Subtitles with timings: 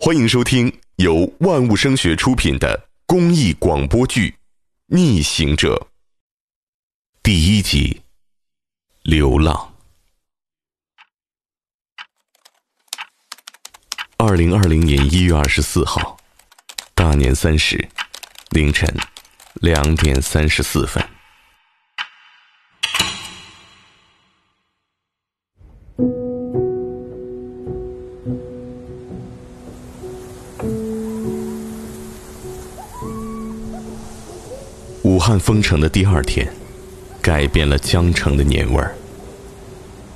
[0.00, 4.30] 欢迎收听由万物声学出品的公益广播剧
[4.86, 5.74] 《逆行者》
[7.20, 7.94] 第一集
[9.02, 9.74] 《流浪》。
[14.18, 16.16] 二零二零年一月二十四号，
[16.94, 17.76] 大年三十，
[18.50, 18.88] 凌晨
[19.54, 21.04] 两点三十四分。
[35.28, 36.50] 汉封城的第二天，
[37.20, 38.94] 改变了江城的年味儿。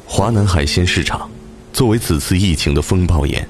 [0.06, 1.30] 华南海鲜市场
[1.70, 3.46] 作为此次疫情的风暴眼，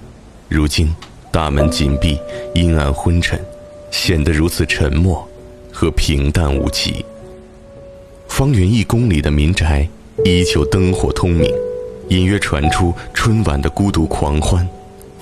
[0.48, 0.92] 如今
[1.30, 2.18] 大门紧闭，
[2.52, 3.40] 阴暗昏沉，
[3.92, 5.24] 显得如此沉默
[5.72, 7.04] 和平淡无奇。
[8.26, 9.88] 方圆一公里的民宅
[10.24, 11.48] 依旧灯火通明，
[12.08, 14.68] 隐约传出春晚的孤独狂欢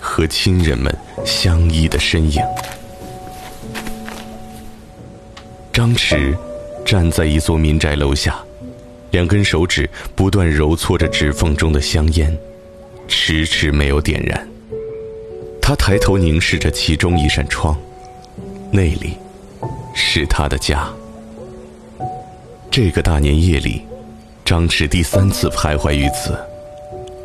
[0.01, 0.91] 和亲人们
[1.23, 2.41] 相依的身影。
[5.81, 6.37] 张弛
[6.85, 8.39] 站在一座民宅楼下，
[9.13, 12.39] 两根手指不断揉搓着指缝中的香烟，
[13.09, 14.47] 迟迟没有点燃。
[15.59, 17.75] 他抬头凝视着其中一扇窗，
[18.71, 19.17] 那里
[19.95, 20.87] 是他的家。
[22.71, 23.81] 这个大年夜里，
[24.45, 26.39] 张弛第三次徘徊于此，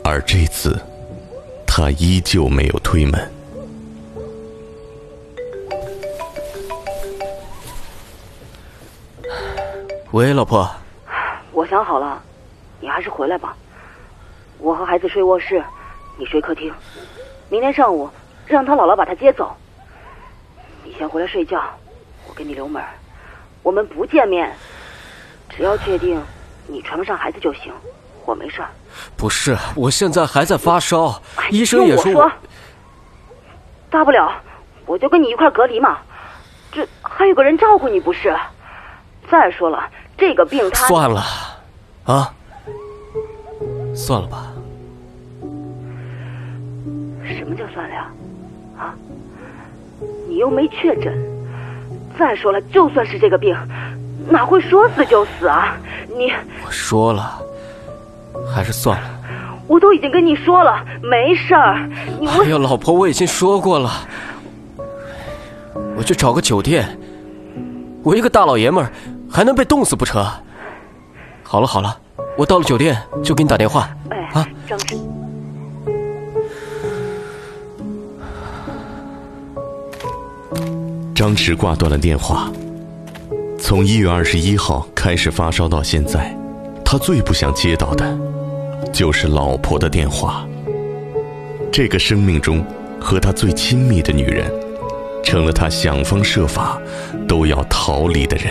[0.02, 0.80] 而这次，
[1.68, 3.35] 他依旧没有推门。
[10.16, 10.66] 喂，老婆。
[11.52, 12.24] 我想好了，
[12.80, 13.54] 你还是回来吧。
[14.60, 15.62] 我和孩子睡卧室，
[16.18, 16.74] 你睡客厅。
[17.50, 18.10] 明天上午
[18.48, 19.54] 让他姥姥把他接走。
[20.86, 21.62] 你先回来睡觉，
[22.30, 22.82] 我给你留门。
[23.62, 24.56] 我们不见面，
[25.50, 26.24] 只要确定
[26.66, 27.74] 你传不上孩子就行，
[28.24, 28.70] 我没事儿。
[29.18, 32.32] 不是，我现在还在发烧，哎医生也说，
[33.90, 34.32] 大不了
[34.86, 35.98] 我就跟你一块隔离嘛。
[36.72, 38.34] 这还有个人照顾你不是？
[39.30, 41.24] 再说了，这个病它算了，
[42.06, 42.34] 啊，
[43.94, 44.48] 算了吧。
[47.26, 48.08] 什么叫算了呀？
[48.78, 48.94] 啊，
[50.30, 51.14] 你又没确诊。
[52.18, 53.56] 再说了，就算是这个病，
[54.30, 55.76] 哪会说死就死啊？
[56.08, 56.32] 你
[56.66, 57.38] 我说了，
[58.54, 59.10] 还是算了。
[59.68, 61.90] 我都已经跟你说了，没事儿。
[62.20, 63.92] 你哎呀，老婆，我已经说过了，
[65.98, 66.98] 我去找个酒店。
[68.04, 68.92] 我一个大老爷们儿，
[69.36, 70.26] 还能被冻死不成？
[71.44, 72.00] 好了好了，
[72.38, 73.90] 我到了酒店就给你打电话。
[74.10, 74.98] 哎啊，张弛，
[81.14, 82.50] 张弛挂断了电话。
[83.60, 86.34] 从一月二十一号开始发烧到现在，
[86.86, 88.18] 他最不想接到的，
[88.94, 90.48] 就是老婆的电话。
[91.74, 92.66] 这个生命中
[93.02, 94.50] 和他最亲密的女人，
[95.22, 96.80] 成了他想方设法
[97.28, 98.50] 都要逃离的人。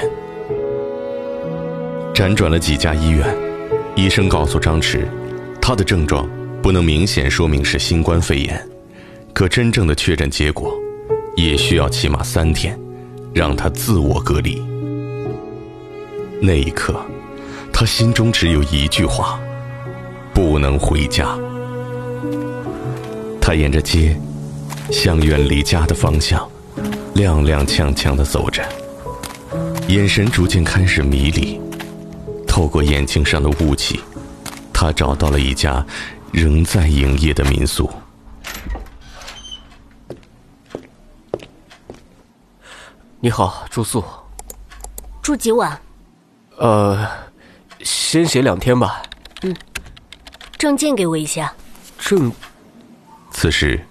[2.15, 3.27] 辗转了几家医院，
[3.97, 5.05] 医生告诉张弛，
[5.61, 6.29] 他的症状
[6.63, 8.69] 不能明显说明是新冠肺炎，
[9.33, 10.73] 可真正的确诊结果。
[11.37, 12.79] 也需要起码三天，
[13.33, 14.63] 让他自我隔离。
[16.41, 17.05] 那一刻，
[17.73, 19.41] 他心中只有一句话：
[20.33, 21.37] 不能回家。
[23.41, 24.17] 他沿着街，
[24.93, 26.49] 向远离家的方向，
[27.17, 28.63] 踉踉跄跄地走着，
[29.89, 31.61] 眼神逐渐开始迷离。
[32.55, 34.01] 透过眼睛上的雾气，
[34.73, 35.85] 他找到了一家
[36.31, 37.91] 仍在营业的民宿。
[43.19, 44.05] 你好，住宿。
[45.21, 45.77] 住几晚？
[46.57, 47.05] 呃，
[47.81, 49.03] 先写两天吧。
[49.43, 49.53] 嗯
[50.57, 51.53] 证件给我一下。
[51.99, 52.31] 证
[53.33, 53.85] 此时，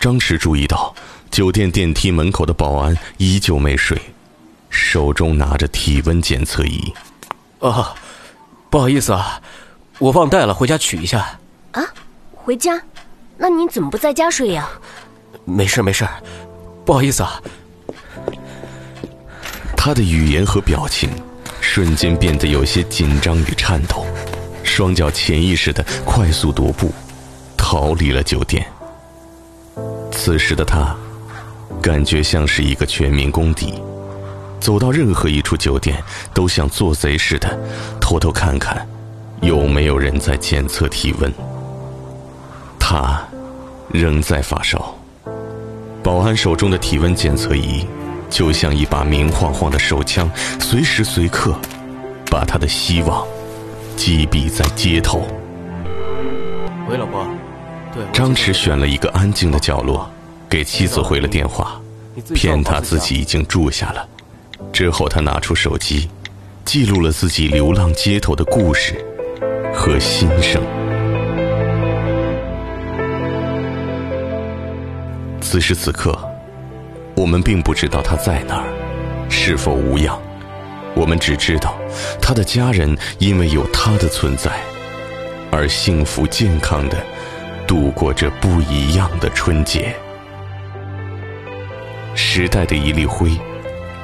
[0.00, 0.94] 张弛注意到
[1.30, 4.00] 酒店电梯门口的保安依旧没睡，
[4.70, 6.90] 手中拿着体温检测仪。
[7.60, 7.94] 啊，
[8.70, 9.40] 不好意思啊，
[9.98, 11.38] 我忘带了，回家取一下。
[11.72, 11.82] 啊，
[12.34, 12.80] 回家？
[13.36, 14.68] 那你怎么不在家睡呀？
[15.44, 16.06] 没事没事，
[16.84, 17.40] 不好意思啊。
[19.76, 21.08] 他的语言和表情
[21.60, 24.04] 瞬间变得有些紧张与颤抖，
[24.64, 26.92] 双脚潜意识的快速踱步，
[27.56, 28.66] 逃离了酒店。
[30.10, 30.94] 此时的他，
[31.80, 33.80] 感觉像是一个全民公敌，
[34.60, 36.02] 走到任何一处酒店，
[36.34, 37.58] 都像做贼似的，
[38.00, 38.86] 偷偷看看
[39.40, 41.32] 有没有人在检测体温。
[42.78, 43.22] 他
[43.92, 44.96] 仍在发烧，
[46.02, 47.86] 保安手中的体温检测仪。
[48.30, 51.54] 就像一把明晃晃的手枪，随时随刻
[52.30, 53.26] 把他的希望
[53.96, 55.26] 击毙在街头。
[56.90, 57.26] 喂，老婆。
[57.94, 60.10] 对，张弛选了一个安静的角落，
[60.46, 61.80] 给妻子回了电话，
[62.34, 64.06] 骗他自己已经住下了。
[64.72, 66.08] 之后，他拿出手机，
[66.64, 68.94] 记录了自己流浪街头的故事
[69.72, 70.62] 和心声。
[75.40, 76.16] 此时此刻，
[77.16, 78.68] 我们并不知道他在哪儿，
[79.30, 80.20] 是否无恙。
[80.94, 81.78] 我们只知道，
[82.20, 84.50] 他的家人因为有他的存在，
[85.50, 86.96] 而幸福健康的
[87.66, 89.94] 度过这不一样的春节。
[92.14, 93.30] 时代的一粒灰，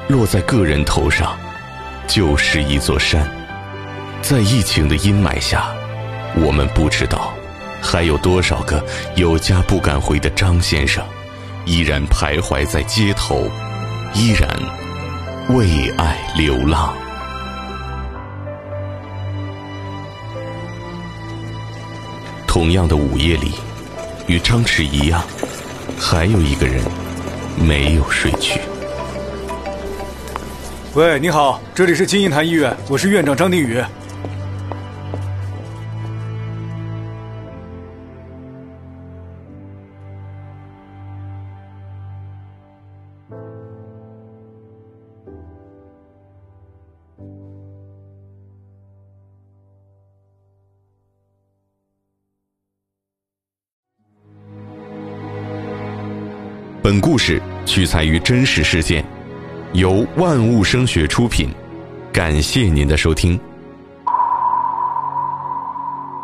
[0.07, 1.35] 落在个人头上，
[2.07, 3.27] 就是一座山。
[4.21, 5.65] 在疫情的阴霾下，
[6.35, 7.33] 我们不知道，
[7.81, 8.83] 还有多少个
[9.15, 11.03] 有家不敢回的张先生。
[11.65, 13.49] 依然徘徊在街头，
[14.13, 14.47] 依然
[15.49, 16.93] 为爱流浪。
[22.45, 23.53] 同样的午夜里，
[24.27, 25.23] 与张弛一样，
[25.99, 26.83] 还有一个人
[27.57, 28.61] 没有睡去。
[30.95, 33.83] 喂，你好，这里是金银潭医院，我是院长张定宇。
[56.81, 59.03] 本故事取材于真实事件，
[59.75, 61.49] 由万物声学出品，
[62.13, 63.37] 感谢您的收听。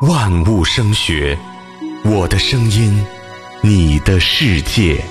[0.03, 1.37] 万物声学，
[2.05, 3.05] 我的声音，
[3.59, 5.03] 你的世界。